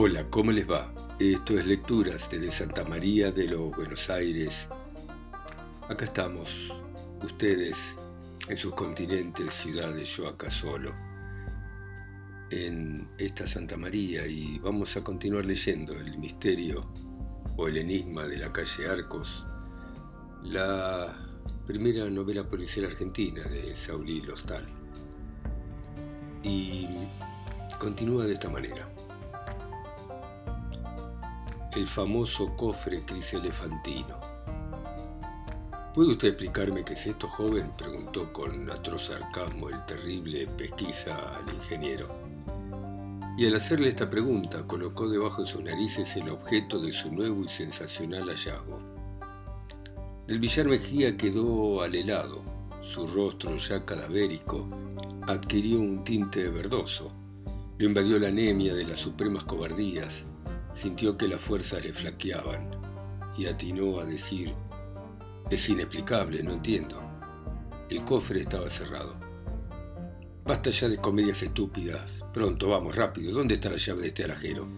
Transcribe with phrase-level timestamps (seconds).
[0.00, 0.94] Hola, ¿cómo les va?
[1.18, 4.68] Esto es Lecturas desde Santa María de los Buenos Aires.
[5.88, 6.72] Acá estamos,
[7.20, 7.96] ustedes
[8.48, 10.94] en sus continentes, ciudades, yo acá solo,
[12.50, 16.92] en esta Santa María y vamos a continuar leyendo el misterio
[17.56, 19.44] o el enigma de la calle Arcos,
[20.44, 21.12] la
[21.66, 24.64] primera novela policial argentina de Saulí Lostal.
[26.44, 26.86] Y
[27.80, 28.87] continúa de esta manera.
[31.76, 34.18] El famoso cofre criselefantino.
[35.94, 37.72] ¿Puede usted explicarme qué es esto, joven?
[37.76, 42.08] preguntó con atroz sarcasmo el terrible pesquisa al ingeniero.
[43.36, 47.44] Y al hacerle esta pregunta colocó debajo de sus narices el objeto de su nuevo
[47.44, 48.80] y sensacional hallazgo.
[50.26, 52.42] El Villar Mejía quedó al helado,
[52.82, 54.66] su rostro ya cadavérico
[55.26, 57.12] adquirió un tinte verdoso,
[57.76, 60.24] lo invadió la anemia de las supremas cobardías,
[60.78, 62.70] sintió que las fuerzas le flaqueaban
[63.36, 64.54] y atinó a decir,
[65.50, 67.02] es inexplicable, no entiendo.
[67.90, 69.18] El cofre estaba cerrado.
[70.44, 72.24] Basta ya de comedias estúpidas.
[72.32, 73.32] Pronto, vamos, rápido.
[73.32, 74.68] ¿Dónde está la llave de este alajero?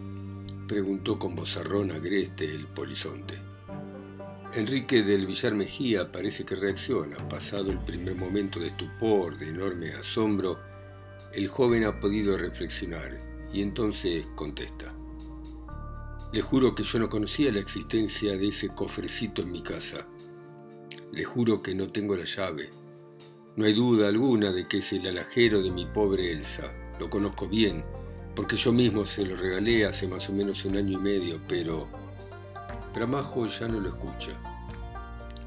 [0.66, 3.34] Preguntó con vozarrón agreste el polizonte.
[4.54, 7.28] Enrique del Villar Mejía parece que reacciona.
[7.28, 10.58] Pasado el primer momento de estupor, de enorme asombro,
[11.34, 13.20] el joven ha podido reflexionar
[13.52, 14.94] y entonces contesta.
[16.32, 20.06] Le juro que yo no conocía la existencia de ese cofrecito en mi casa.
[21.10, 22.70] Le juro que no tengo la llave.
[23.56, 26.72] No hay duda alguna de que es el alajero de mi pobre Elsa.
[27.00, 27.84] Lo conozco bien,
[28.36, 31.88] porque yo mismo se lo regalé hace más o menos un año y medio, pero
[32.94, 34.30] Bramajo ya no lo escucha.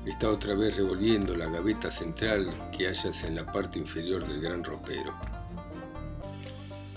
[0.05, 4.65] Está otra vez revolviendo la gaveta central que hallas en la parte inferior del gran
[4.65, 5.13] ropero.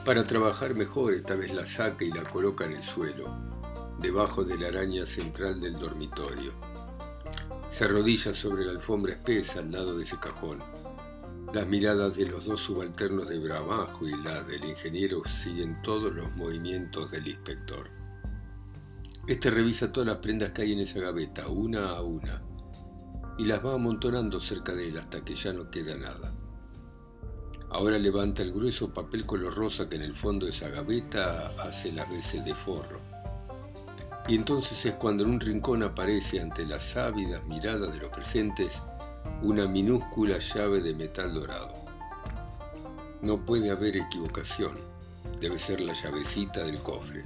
[0.04, 3.55] Para trabajar mejor, esta vez la saca y la coloca en el suelo,
[4.00, 6.52] debajo de la araña central del dormitorio.
[7.68, 10.62] Se arrodilla sobre la alfombra espesa al lado de ese cajón.
[11.52, 16.34] Las miradas de los dos subalternos de Bramajo y las del ingeniero siguen todos los
[16.36, 17.90] movimientos del inspector.
[19.26, 22.42] Este revisa todas las prendas que hay en esa gaveta, una a una,
[23.38, 26.32] y las va amontonando cerca de él hasta que ya no queda nada.
[27.70, 31.90] Ahora levanta el grueso papel color rosa que en el fondo de esa gaveta hace
[31.90, 33.15] las veces de forro.
[34.28, 38.82] Y entonces es cuando en un rincón aparece ante las ávidas miradas de los presentes
[39.42, 41.72] una minúscula llave de metal dorado.
[43.22, 44.72] No puede haber equivocación,
[45.40, 47.22] debe ser la llavecita del cofre.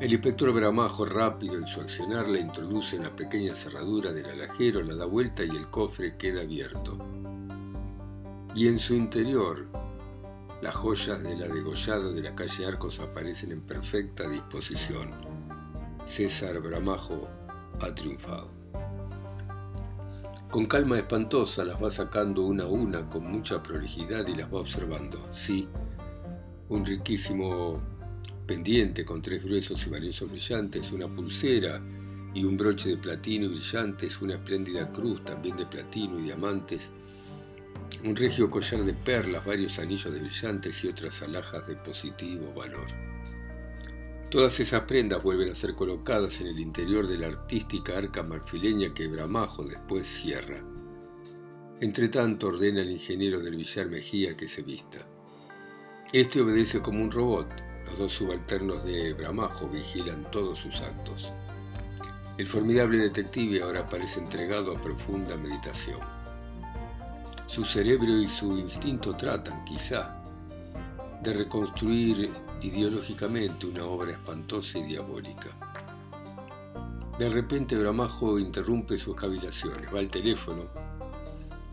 [0.00, 4.82] El inspector Bramajo, rápido en su accionar, la introduce en la pequeña cerradura del alajero,
[4.82, 6.98] la da vuelta y el cofre queda abierto.
[8.54, 9.66] Y en su interior,
[10.62, 15.25] las joyas de la degollada de la calle Arcos aparecen en perfecta disposición.
[16.06, 17.28] César Bramajo
[17.80, 18.48] ha triunfado.
[20.48, 24.60] Con calma espantosa las va sacando una a una con mucha prolijidad y las va
[24.60, 25.18] observando.
[25.32, 25.68] Sí,
[26.68, 27.82] un riquísimo
[28.46, 31.82] pendiente con tres gruesos y valiosos brillantes, una pulsera
[32.32, 36.92] y un broche de platino y brillantes, una espléndida cruz también de platino y diamantes,
[38.04, 43.15] un regio collar de perlas, varios anillos de brillantes y otras alhajas de positivo valor.
[44.36, 48.92] Todas esas prendas vuelven a ser colocadas en el interior de la artística arca marfileña
[48.92, 50.62] que Bramajo después cierra.
[51.80, 54.98] Entretanto ordena al ingeniero del Villar Mejía que se vista.
[56.12, 57.48] Este obedece como un robot,
[57.86, 61.32] los dos subalternos de Bramajo vigilan todos sus actos.
[62.36, 66.00] El formidable detective ahora parece entregado a profunda meditación.
[67.46, 70.22] Su cerebro y su instinto tratan, quizá,
[71.22, 72.30] de reconstruir
[72.62, 75.48] ideológicamente una obra espantosa y diabólica.
[77.18, 80.64] De repente Bramajo interrumpe sus cavilaciones, va al teléfono,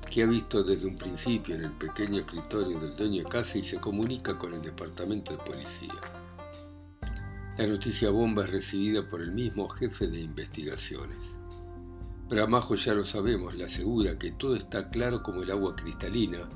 [0.10, 3.64] que ha visto desde un principio en el pequeño escritorio del dueño de casa y
[3.64, 5.96] se comunica con el departamento de policía.
[7.58, 11.36] La noticia bomba es recibida por el mismo jefe de investigaciones.
[12.30, 16.48] Bramajo ya lo sabemos, le asegura que todo está claro como el agua cristalina,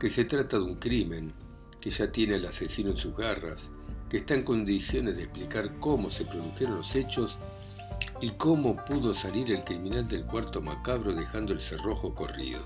[0.00, 1.32] que se trata de un crimen,
[1.82, 3.68] que ya tiene al asesino en sus garras,
[4.08, 7.38] que está en condiciones de explicar cómo se produjeron los hechos
[8.20, 12.60] y cómo pudo salir el criminal del cuarto macabro dejando el cerrojo corrido.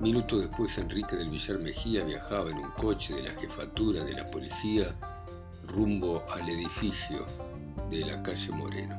[0.00, 4.30] Minutos después Enrique del Villar Mejía viajaba en un coche de la jefatura de la
[4.30, 4.94] policía
[5.66, 7.26] rumbo al edificio
[7.90, 8.96] de la calle Moreno.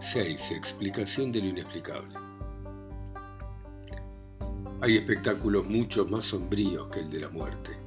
[0.00, 0.52] 6.
[0.52, 2.31] Explicación de lo inexplicable.
[4.82, 7.78] Hay espectáculos mucho más sombríos que el de la muerte.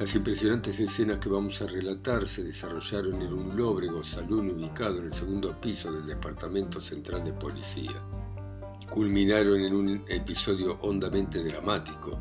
[0.00, 5.04] Las impresionantes escenas que vamos a relatar se desarrollaron en un lóbrego salón ubicado en
[5.04, 8.02] el segundo piso del Departamento Central de Policía.
[8.90, 12.18] Culminaron en un episodio hondamente dramático,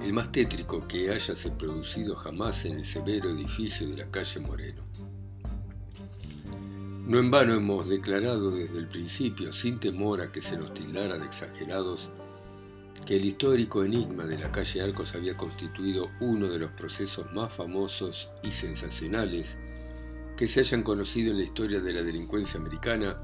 [0.00, 4.84] el más tétrico que hayase producido jamás en el severo edificio de la calle Moreno.
[7.04, 11.18] No en vano hemos declarado desde el principio, sin temor a que se nos tildara
[11.18, 12.12] de exagerados,
[13.06, 17.52] que el histórico enigma de la calle Arcos había constituido uno de los procesos más
[17.52, 19.56] famosos y sensacionales
[20.36, 23.16] que se hayan conocido en la historia de la delincuencia americana,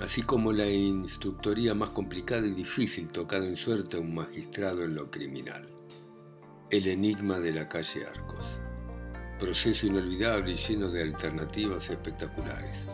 [0.00, 4.94] así como la instructoría más complicada y difícil tocada en suerte a un magistrado en
[4.94, 5.66] lo criminal.
[6.68, 8.44] El enigma de la calle Arcos.
[9.38, 12.86] Proceso inolvidable y lleno de alternativas espectaculares.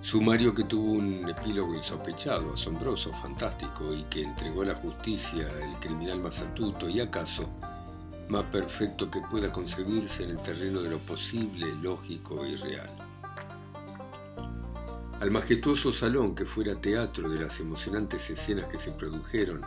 [0.00, 5.76] Sumario que tuvo un epílogo insospechado, asombroso, fantástico y que entregó a la justicia el
[5.80, 7.48] criminal más astuto y acaso
[8.28, 12.90] más perfecto que pueda concebirse en el terreno de lo posible, lógico y real.
[15.20, 19.62] Al majestuoso salón que fuera teatro de las emocionantes escenas que se produjeron,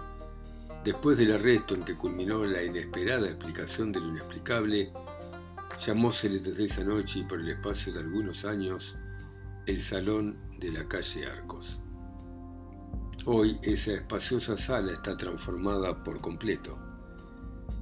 [0.84, 4.94] después del arresto en que culminó la inesperada explicación de lo inexplicable,
[5.86, 8.96] llamósele desde esa noche y por el espacio de algunos años
[9.68, 11.80] el salón de la calle Arcos.
[13.26, 16.80] Hoy esa espaciosa sala está transformada por completo.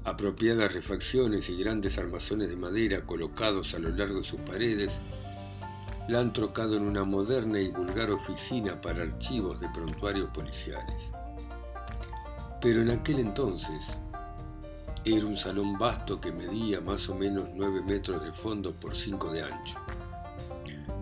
[0.04, 5.00] Apropiadas refacciones y grandes armazones de madera colocados a lo largo de sus paredes
[6.10, 11.12] la han trocado en una moderna y vulgar oficina para archivos de prontuarios policiales.
[12.60, 14.00] Pero en aquel entonces
[15.06, 19.32] era un salón vasto que medía más o menos 9 metros de fondo por 5
[19.32, 19.78] de ancho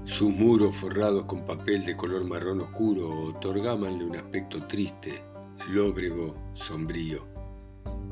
[0.07, 5.21] sus muros forrados con papel de color marrón oscuro otorgábanle un aspecto triste,
[5.69, 7.27] lóbrego, sombrío.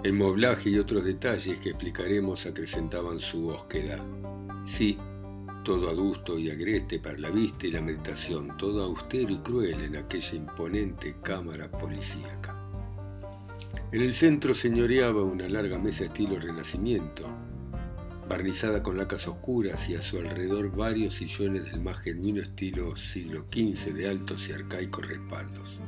[0.03, 4.06] El moblaje y otros detalles que explicaremos acrecentaban su búsqueda.
[4.65, 4.97] Sí,
[5.63, 9.95] todo adusto y agreste para la vista y la meditación, todo austero y cruel en
[9.95, 12.62] aquella imponente cámara policíaca.
[13.94, 17.24] En el centro señoreaba una larga mesa estilo renacimiento,
[18.27, 23.45] barnizada con lacas oscuras y a su alrededor varios sillones del más genuino estilo siglo
[23.51, 25.80] XV de altos y arcaicos respaldos.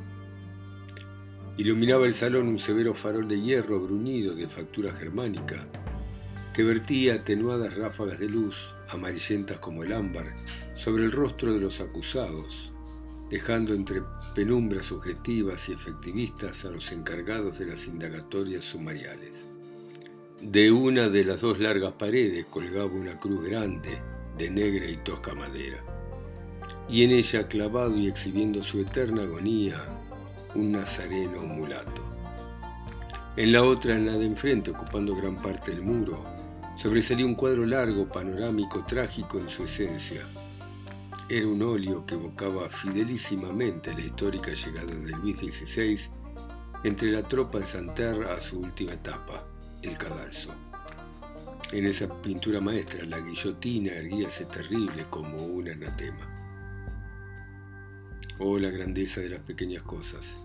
[1.56, 5.66] Iluminaba el salón un severo farol de hierro bruñido de factura germánica
[6.54, 10.26] que vertía atenuadas ráfagas de luz, amarillentas como el ámbar,
[10.74, 12.72] sobre el rostro de los acusados,
[13.30, 14.02] dejando entre
[14.34, 19.47] penumbras sugestivas y efectivistas a los encargados de las indagatorias sumariales.
[20.40, 23.98] De una de las dos largas paredes colgaba una cruz grande
[24.38, 25.82] de negra y tosca madera,
[26.88, 29.84] y en ella, clavado y exhibiendo su eterna agonía,
[30.54, 32.04] un nazareno mulato.
[33.36, 36.22] En la otra, en la de enfrente, ocupando gran parte del muro,
[36.76, 40.24] sobresalía un cuadro largo, panorámico, trágico en su esencia.
[41.28, 45.98] Era un óleo que evocaba fidelísimamente la histórica llegada de Luis XVI
[46.84, 49.44] entre la tropa de Santerre a su última etapa
[49.82, 50.54] el cadalso.
[51.72, 56.34] En esa pintura maestra la guillotina erguíase terrible como un anatema.
[58.38, 60.38] Oh, la grandeza de las pequeñas cosas.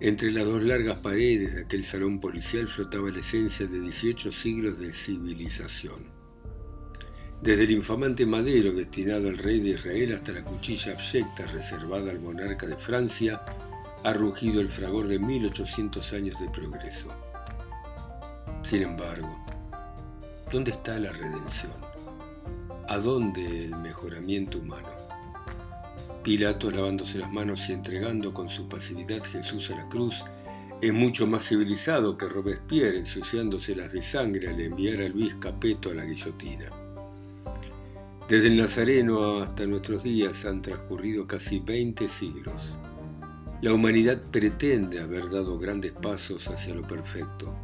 [0.00, 4.78] Entre las dos largas paredes de aquel salón policial flotaba la esencia de 18 siglos
[4.78, 6.18] de civilización.
[7.42, 12.20] Desde el infamante madero destinado al rey de Israel hasta la cuchilla abyecta reservada al
[12.20, 13.42] monarca de Francia,
[14.04, 17.12] ha rugido el fragor de 1800 años de progreso.
[18.68, 19.34] Sin embargo,
[20.52, 21.72] ¿dónde está la redención?
[22.86, 24.90] ¿A dónde el mejoramiento humano?
[26.22, 30.22] Pilato, lavándose las manos y entregando con su pasividad Jesús a la cruz,
[30.82, 35.94] es mucho más civilizado que Robespierre ensuciándoselas de sangre al enviar a Luis Capeto a
[35.94, 36.68] la guillotina.
[38.28, 42.76] Desde el Nazareno hasta nuestros días han transcurrido casi 20 siglos.
[43.62, 47.56] La humanidad pretende haber dado grandes pasos hacia lo perfecto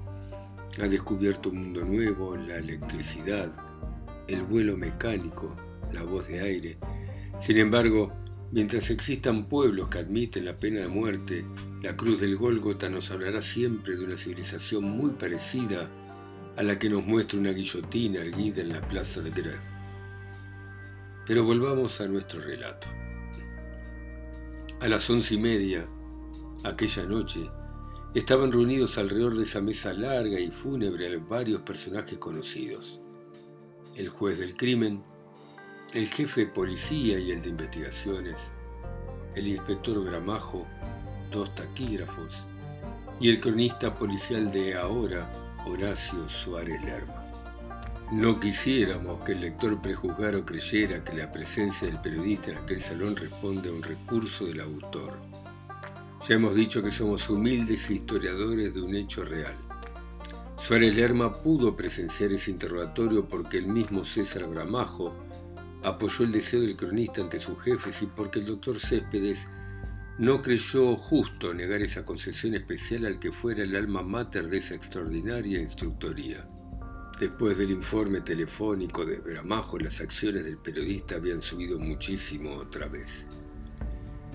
[0.82, 3.54] ha descubierto un mundo nuevo, la electricidad,
[4.26, 5.54] el vuelo mecánico,
[5.92, 6.78] la voz de aire.
[7.38, 8.12] Sin embargo,
[8.50, 11.44] mientras existan pueblos que admiten la pena de muerte,
[11.82, 15.90] la cruz del Gólgota nos hablará siempre de una civilización muy parecida
[16.56, 19.60] a la que nos muestra una guillotina erguida en la plaza de Greve.
[21.26, 22.86] Pero volvamos a nuestro relato.
[24.80, 25.86] A las once y media,
[26.64, 27.48] aquella noche,
[28.14, 33.00] Estaban reunidos alrededor de esa mesa larga y fúnebre varios personajes conocidos.
[33.96, 35.02] El juez del crimen,
[35.94, 38.52] el jefe de policía y el de investigaciones,
[39.34, 40.64] el inspector Gramajo,
[41.32, 42.44] dos taquígrafos
[43.18, 45.28] y el cronista policial de ahora,
[45.66, 47.20] Horacio Suárez Lerma.
[48.12, 52.80] No quisiéramos que el lector prejuzgara o creyera que la presencia del periodista en aquel
[52.80, 55.33] salón responde a un recurso del autor.
[56.26, 59.54] Ya hemos dicho que somos humildes historiadores de un hecho real.
[60.56, 65.14] Suárez Lerma pudo presenciar ese interrogatorio porque el mismo César Gramajo
[65.82, 69.48] apoyó el deseo del cronista ante sus jefes y porque el doctor Céspedes
[70.18, 74.74] no creyó justo negar esa concesión especial al que fuera el alma mater de esa
[74.74, 76.48] extraordinaria instructoría.
[77.20, 83.26] Después del informe telefónico de Bramajo, las acciones del periodista habían subido muchísimo otra vez.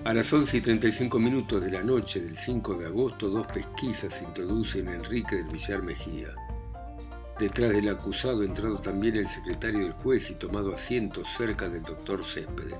[0.02, 4.22] A las 11 y 35 minutos de la noche del 5 de agosto, dos pesquisas
[4.22, 6.28] introducen a Enrique del Villar Mejía.
[7.38, 11.82] Detrás del acusado ha entrado también el secretario del juez y tomado asiento cerca del
[11.82, 12.78] doctor Céspedes.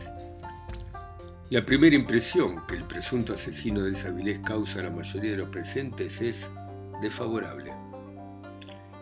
[1.50, 5.50] La primera impresión que el presunto asesino de Sabilés causa a la mayoría de los
[5.50, 6.48] presentes es
[7.02, 7.70] desfavorable.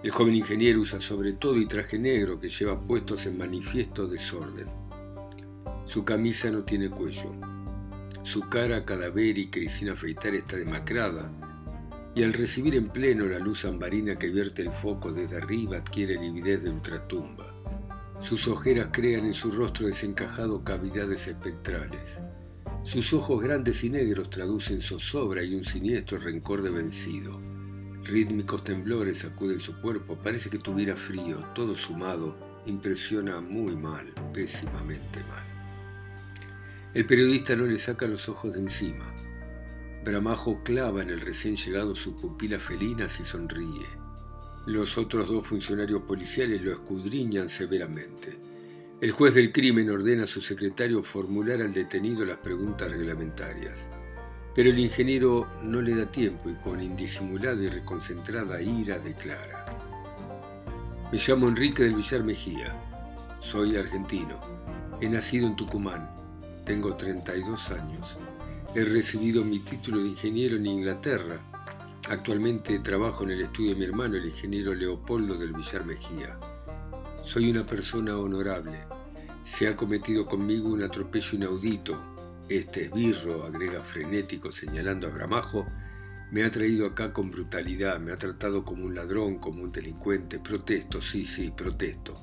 [0.02, 4.66] El joven ingeniero usa sobre todo y traje negro que lleva puestos en manifiesto desorden.
[5.84, 7.57] Su camisa no tiene cuello.
[8.28, 11.32] Su cara cadavérica y sin afeitar está demacrada,
[12.14, 16.20] y al recibir en pleno la luz ambarina que vierte el foco desde arriba adquiere
[16.20, 17.54] lividez de ultratumba.
[18.20, 22.18] Sus ojeras crean en su rostro desencajado cavidades espectrales.
[22.82, 27.40] Sus ojos grandes y negros traducen zozobra y un siniestro rencor de vencido.
[28.04, 34.04] Rítmicos temblores sacuden su cuerpo, parece que tuviera frío, todo sumado, impresiona muy mal,
[34.34, 35.47] pésimamente mal.
[36.98, 39.14] El periodista no le saca los ojos de encima.
[40.04, 43.86] Bramajo clava en el recién llegado sus pupilas felinas y sonríe.
[44.66, 48.36] Los otros dos funcionarios policiales lo escudriñan severamente.
[49.00, 53.86] El juez del crimen ordena a su secretario formular al detenido las preguntas reglamentarias.
[54.52, 59.66] Pero el ingeniero no le da tiempo y con indisimulada y reconcentrada ira declara.
[61.12, 62.74] Me llamo Enrique del Villar Mejía.
[63.38, 64.40] Soy argentino.
[65.00, 66.18] He nacido en Tucumán.
[66.68, 68.18] Tengo 32 años.
[68.74, 71.40] He recibido mi título de ingeniero en Inglaterra.
[72.10, 76.38] Actualmente trabajo en el estudio de mi hermano, el ingeniero Leopoldo del Villar Mejía.
[77.22, 78.80] Soy una persona honorable.
[79.42, 81.98] Se ha cometido conmigo un atropello inaudito,
[82.50, 85.66] este esbirro, agrega frenético señalando a Gramajo,
[86.30, 90.38] me ha traído acá con brutalidad, me ha tratado como un ladrón, como un delincuente.
[90.38, 92.20] Protesto, sí, sí, protesto.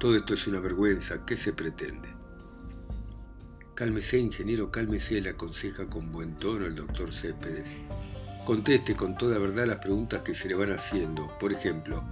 [0.00, 1.26] Todo esto es una vergüenza.
[1.26, 2.11] ¿Qué se pretende?
[3.74, 7.74] Cálmese, ingeniero, cálmese, le aconseja con buen tono el doctor Céspedes.
[8.44, 11.26] Conteste con toda verdad las preguntas que se le van haciendo.
[11.38, 12.04] Por ejemplo,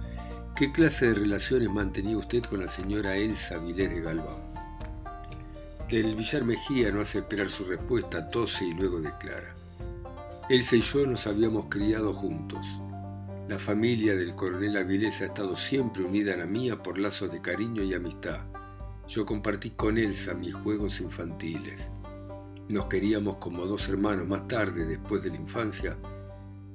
[0.55, 4.41] ¿qué clase de relaciones mantenía usted con la señora Elsa Vilés de Galván?
[5.87, 9.53] Del Villar Mejía no hace esperar su respuesta, tose y luego declara.
[10.49, 12.65] Elsa y yo nos habíamos criado juntos.
[13.47, 17.39] La familia del coronel Avilés ha estado siempre unida a la mía por lazos de
[17.39, 18.50] cariño y amistad.
[19.11, 21.89] Yo compartí con Elsa mis juegos infantiles.
[22.69, 24.25] Nos queríamos como dos hermanos.
[24.25, 25.97] Más tarde, después de la infancia,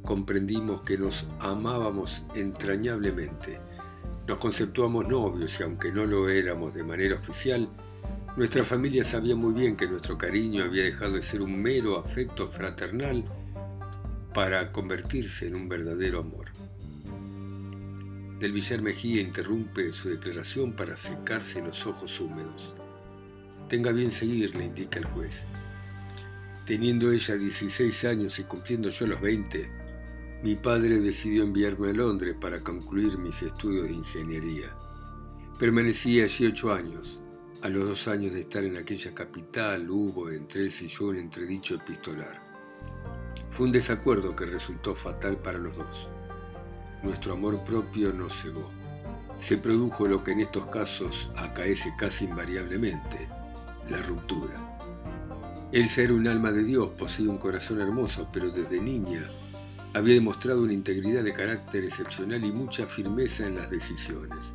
[0.04, 3.58] comprendimos que nos amábamos entrañablemente.
[4.28, 7.70] Nos conceptuamos novios y aunque no lo éramos de manera oficial,
[8.36, 12.46] nuestra familia sabía muy bien que nuestro cariño había dejado de ser un mero afecto
[12.46, 13.24] fraternal
[14.34, 16.50] para convertirse en un verdadero amor.
[18.38, 22.74] Del Villar Mejía interrumpe su declaración para secarse los ojos húmedos.
[23.68, 25.44] Tenga bien seguir, le indica el juez.
[26.66, 29.70] Teniendo ella 16 años y cumpliendo yo los 20,
[30.42, 34.76] mi padre decidió enviarme a Londres para concluir mis estudios de ingeniería.
[35.58, 37.20] Permanecí allí ocho años,
[37.62, 41.16] a los dos años de estar en aquella capital hubo entre él y yo un
[41.16, 42.42] entredicho epistolar.
[43.50, 46.10] Fue un desacuerdo que resultó fatal para los dos.
[47.06, 48.68] Nuestro amor propio nos cegó.
[49.36, 53.28] Se produjo lo que en estos casos acaece casi invariablemente,
[53.88, 54.80] la ruptura.
[55.70, 59.22] Él era un alma de Dios, poseía un corazón hermoso, pero desde niña
[59.94, 64.52] había demostrado una integridad de carácter excepcional y mucha firmeza en las decisiones.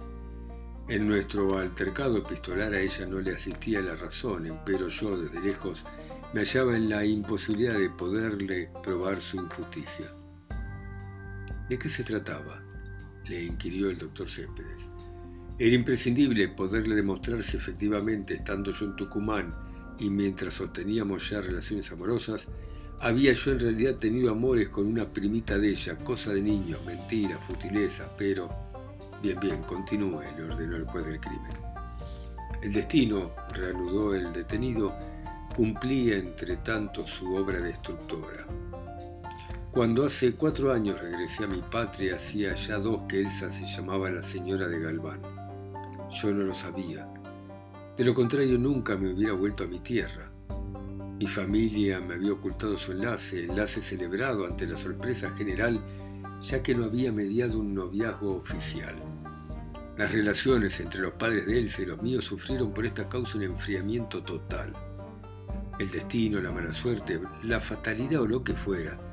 [0.90, 5.86] En nuestro altercado epistolar a ella no le asistía la razón, pero yo desde lejos
[6.34, 10.21] me hallaba en la imposibilidad de poderle probar su injusticia.
[11.72, 12.62] ¿De qué se trataba?
[13.30, 14.92] le inquirió el doctor Céspedes.
[15.58, 19.56] Era imprescindible poderle demostrar si efectivamente, estando yo en Tucumán
[19.98, 22.50] y mientras sosteníamos ya relaciones amorosas,
[23.00, 27.38] había yo en realidad tenido amores con una primita de ella, cosa de niño, mentira,
[27.38, 28.50] futileza, pero
[29.24, 31.54] Bien, bien, continúe, le ordenó el juez del crimen.
[32.62, 34.94] El destino, reanudó el detenido,
[35.56, 38.46] cumplía entre tanto su obra destructora.
[39.72, 44.12] Cuando hace cuatro años regresé a mi patria, hacía ya dos que Elsa se llamaba
[44.12, 45.22] la señora de Galván.
[46.10, 47.08] Yo no lo sabía.
[47.96, 50.30] De lo contrario, nunca me hubiera vuelto a mi tierra.
[51.18, 55.82] Mi familia me había ocultado su enlace, enlace celebrado ante la sorpresa general,
[56.42, 59.02] ya que no había mediado un noviazgo oficial.
[59.98, 63.46] Las relaciones entre los padres de Elsa y los míos sufrieron por esta causa un
[63.46, 64.74] enfriamiento total.
[65.80, 69.11] El destino, la mala suerte, la fatalidad o lo que fuera,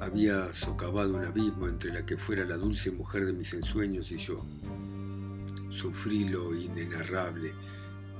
[0.00, 4.16] había socavado un abismo entre la que fuera la dulce mujer de mis ensueños y
[4.16, 4.44] yo.
[5.70, 7.52] Sufrí lo inenarrable.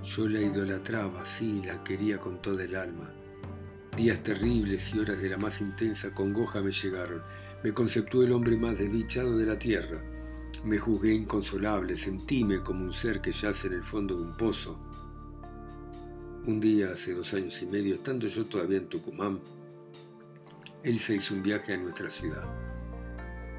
[0.03, 3.13] Yo la idolatraba, sí, la quería con toda el alma.
[3.97, 7.23] Días terribles y horas de la más intensa congoja me llegaron.
[7.63, 10.03] Me conceptué el hombre más desdichado de la tierra.
[10.65, 14.79] Me juzgué inconsolable, sentíme como un ser que yace en el fondo de un pozo.
[16.47, 19.41] Un día, hace dos años y medio, estando yo todavía en Tucumán,
[20.85, 22.45] él se hizo un viaje a nuestra ciudad.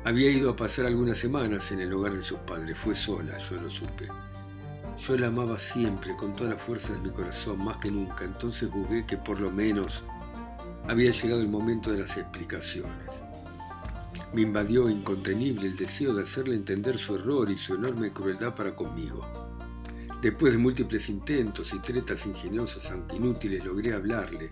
[0.03, 3.59] Había ido a pasar algunas semanas en el hogar de sus padres, fue sola, yo
[3.59, 4.07] lo supe.
[4.95, 8.69] Yo la amaba siempre, con toda la fuerza de mi corazón, más que nunca, entonces
[8.71, 10.03] jugué que por lo menos
[10.87, 13.23] había llegado el momento de las explicaciones.
[14.31, 18.75] Me invadió incontenible el deseo de hacerle entender su error y su enorme crueldad para
[18.75, 19.25] conmigo.
[20.21, 24.51] Después de múltiples intentos y tretas ingeniosas aunque inútiles, logré hablarle,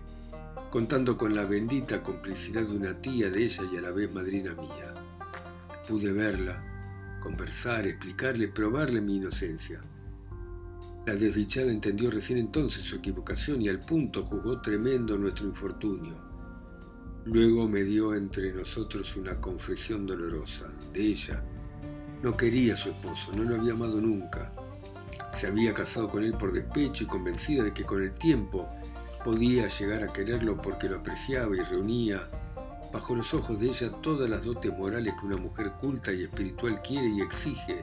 [0.74, 4.56] contando con la bendita complicidad de una tía de ella y a la vez madrina
[4.56, 4.92] mía.
[5.86, 9.80] Pude verla, conversar, explicarle, probarle mi inocencia.
[11.06, 16.20] La desdichada entendió recién entonces su equivocación y al punto juzgó tremendo nuestro infortunio.
[17.26, 21.40] Luego me dio entre nosotros una confesión dolorosa de ella.
[22.20, 24.52] No quería a su esposo, no lo había amado nunca.
[25.36, 28.68] Se había casado con él por despecho y convencida de que con el tiempo
[29.24, 32.28] podía llegar a quererlo porque lo apreciaba y reunía
[32.92, 36.80] bajo los ojos de ella todas las dotes morales que una mujer culta y espiritual
[36.82, 37.82] quiere y exige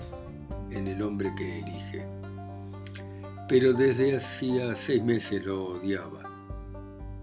[0.69, 2.05] en el hombre que elige.
[3.49, 6.31] Pero desde hacía seis meses lo odiaba.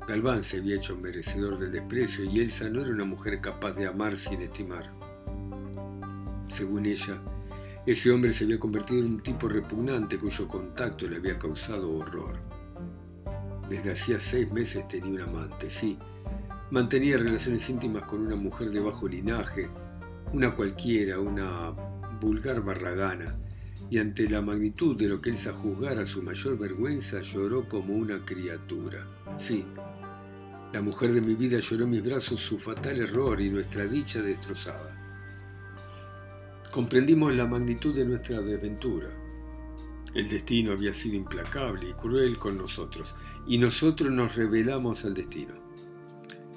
[0.07, 3.87] Galván se había hecho merecedor del desprecio y Elsa no era una mujer capaz de
[3.87, 4.91] amar sin estimar.
[6.49, 7.23] Según ella,
[7.87, 12.58] ese hombre se había convertido en un tipo repugnante cuyo contacto le había causado horror.
[13.69, 15.99] Desde hacía seis meses tenía un amante, sí.
[16.71, 19.69] Mantenía relaciones íntimas con una mujer de bajo linaje,
[20.33, 21.71] una cualquiera, una
[22.21, 23.39] vulgar barragana,
[23.91, 27.95] y ante la magnitud de lo que él se juzgara su mayor vergüenza lloró como
[27.95, 29.07] una criatura.
[29.37, 29.65] Sí,
[30.73, 34.21] la mujer de mi vida lloró en mis brazos su fatal error y nuestra dicha
[34.21, 34.95] destrozada.
[36.71, 39.09] Comprendimos la magnitud de nuestra desventura.
[40.15, 43.15] El destino había sido implacable y cruel con nosotros,
[43.47, 45.55] y nosotros nos rebelamos al destino.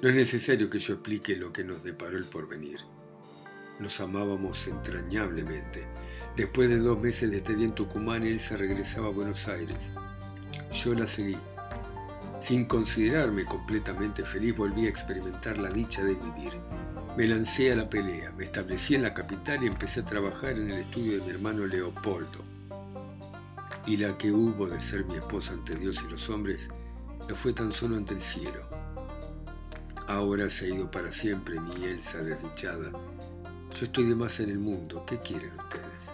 [0.00, 2.80] No es necesario que yo explique lo que nos deparó el porvenir.
[3.78, 5.86] Nos amábamos entrañablemente.
[6.34, 9.92] Después de dos meses de estadía en Tucumán, él se regresaba a Buenos Aires.
[10.72, 11.36] Yo la seguí.
[12.40, 16.54] Sin considerarme completamente feliz, volví a experimentar la dicha de vivir.
[17.18, 20.70] Me lancé a la pelea, me establecí en la capital y empecé a trabajar en
[20.70, 22.51] el estudio de mi hermano Leopoldo
[23.86, 26.68] y la que hubo de ser mi esposa ante Dios y los hombres,
[27.28, 28.68] no fue tan solo ante el cielo.
[30.08, 32.90] Ahora se ha ido para siempre mi Elsa desdichada.
[32.90, 35.04] Yo estoy de más en el mundo.
[35.06, 36.10] ¿Qué quieren ustedes?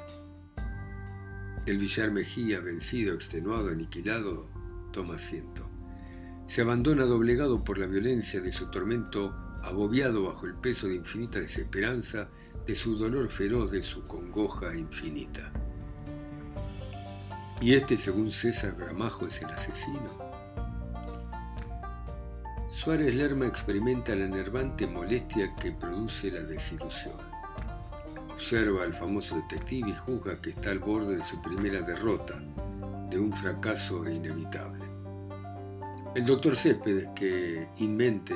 [1.67, 4.49] El Villar Mejía, vencido, extenuado, aniquilado,
[4.93, 5.69] toma asiento.
[6.47, 11.41] Se abandona doblegado por la violencia de su tormento, abobiado bajo el peso de infinita
[11.41, 12.29] desesperanza,
[12.67, 15.53] de su dolor feroz, de su congoja infinita.
[17.61, 20.29] Y este, según César Gramajo, es el asesino.
[22.69, 27.17] Suárez Lerma experimenta la enervante molestia que produce la desilusión.
[28.31, 32.41] Observa al famoso detective y juzga que está al borde de su primera derrota,
[33.11, 34.85] de un fracaso inevitable.
[36.15, 38.35] El doctor Céspedes, que inmente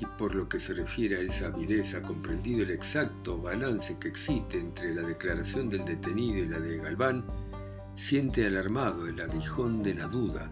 [0.00, 4.08] y por lo que se refiere a esa vileza ha comprendido el exacto balance que
[4.08, 7.24] existe entre la declaración del detenido y la de Galván,
[7.94, 10.50] siente alarmado el aguijón de la duda,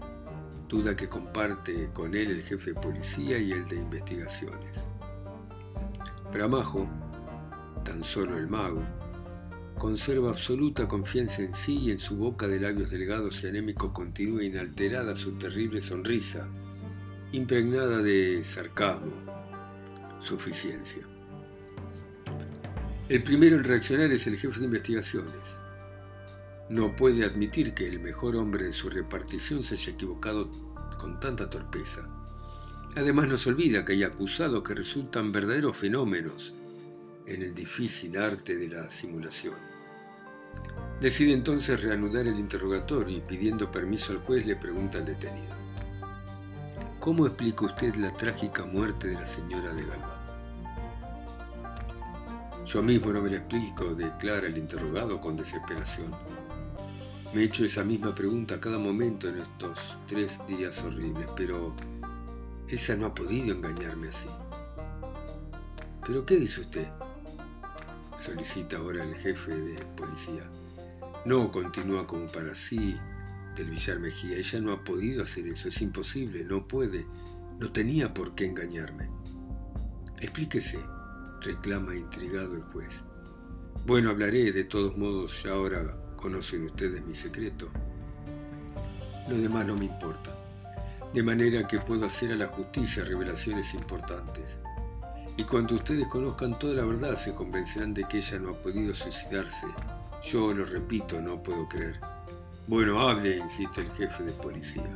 [0.68, 4.84] duda que comparte con él el jefe de policía y el de investigaciones.
[6.32, 6.86] Bramajo,
[7.84, 8.84] tan solo el mago,
[9.78, 14.42] conserva absoluta confianza en sí y en su boca de labios delgados y anémicos continúa
[14.42, 16.46] inalterada su terrible sonrisa,
[17.32, 19.12] impregnada de sarcasmo,
[20.20, 21.02] suficiencia.
[23.08, 25.57] El primero en reaccionar es el jefe de investigaciones,
[26.68, 30.50] no puede admitir que el mejor hombre de su repartición se haya equivocado
[30.98, 32.06] con tanta torpeza.
[32.96, 36.54] Además nos olvida que hay acusados que resultan verdaderos fenómenos
[37.26, 39.54] en el difícil arte de la simulación.
[41.00, 45.54] Decide entonces reanudar el interrogatorio y pidiendo permiso al juez le pregunta al detenido.
[46.98, 50.18] ¿Cómo explica usted la trágica muerte de la señora de Galván?
[52.66, 56.10] Yo mismo no me lo explico, declara el interrogado con desesperación.
[57.34, 61.74] Me he hecho esa misma pregunta a cada momento en estos tres días horribles, pero
[62.68, 64.28] Elsa no ha podido engañarme así.
[66.06, 66.88] ¿Pero qué dice usted?
[68.20, 70.50] solicita ahora el jefe de policía.
[71.24, 72.96] No, continúa como para sí
[73.56, 74.36] del Villar Mejía.
[74.36, 77.06] Ella no ha podido hacer eso, es imposible, no puede,
[77.58, 79.08] no tenía por qué engañarme.
[80.20, 80.78] Explíquese,
[81.42, 83.04] reclama intrigado el juez.
[83.86, 87.68] Bueno, hablaré, de todos modos, ya ahora conocen ustedes mi secreto.
[89.28, 90.30] Lo demás no me importa.
[91.14, 94.58] De manera que puedo hacer a la justicia revelaciones importantes.
[95.36, 98.92] Y cuando ustedes conozcan toda la verdad se convencerán de que ella no ha podido
[98.92, 99.66] suicidarse.
[100.24, 102.00] Yo lo repito, no puedo creer.
[102.66, 104.90] Bueno, hable, insiste el jefe de policía.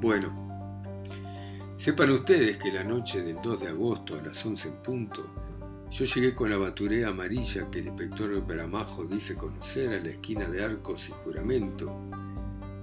[0.00, 0.94] Bueno,
[1.76, 5.47] sepan ustedes que la noche del 2 de agosto a las 11 en punto,
[5.90, 10.46] yo llegué con la baturea amarilla que el inspector Beramajo dice conocer a la esquina
[10.46, 11.96] de Arcos y Juramento,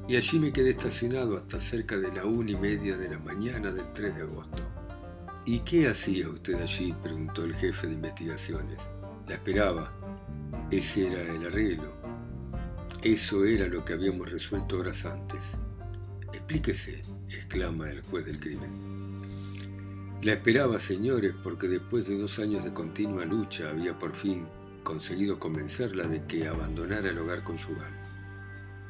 [0.07, 3.71] y allí me quedé estacionado hasta cerca de la una y media de la mañana
[3.71, 4.63] del 3 de agosto.
[5.45, 6.93] ¿Y qué hacía usted allí?
[7.03, 8.77] preguntó el jefe de investigaciones.
[9.27, 9.91] La esperaba.
[10.69, 11.93] Ese era el arreglo.
[13.01, 15.57] Eso era lo que habíamos resuelto horas antes.
[16.33, 18.94] Explíquese, exclama el juez del crimen.
[20.25, 24.47] La esperaba, señores, porque después de dos años de continua lucha había por fin
[24.81, 27.93] conseguido convencerla de que abandonara el hogar conyugal.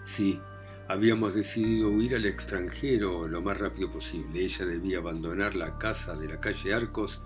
[0.02, 0.40] Sí,
[0.88, 4.46] habíamos decidido huir al extranjero lo más rápido posible.
[4.46, 7.22] Ella debía abandonar la casa de la calle Arcos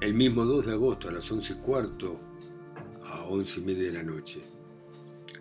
[0.00, 2.20] el mismo 2 de agosto a las once y cuarto
[3.04, 4.42] a once y media de la noche.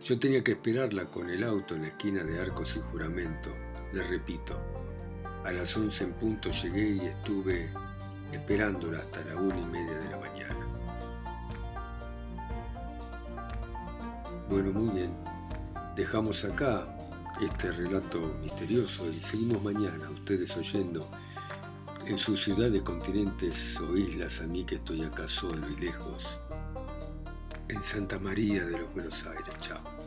[0.04, 3.50] Yo tenía que esperarla con el auto en la esquina de Arcos y Juramento.
[3.92, 4.62] Le repito,
[5.44, 7.72] a las once en punto llegué y estuve
[8.32, 10.68] esperándola hasta la una y media de la mañana.
[14.50, 15.12] Bueno, muy bien.
[15.96, 16.88] Dejamos acá
[17.42, 21.10] este relato misterioso y seguimos mañana, ustedes oyendo
[22.06, 26.38] en su ciudad de continentes o islas, a mí que estoy acá solo y lejos,
[27.68, 29.56] en Santa María de los Buenos Aires.
[29.60, 30.01] Chao.